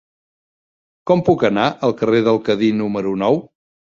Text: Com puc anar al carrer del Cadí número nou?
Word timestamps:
Com 1.09 1.21
puc 1.27 1.43
anar 1.51 1.67
al 1.87 1.95
carrer 2.01 2.23
del 2.29 2.41
Cadí 2.47 2.73
número 2.81 3.13
nou? 3.27 3.41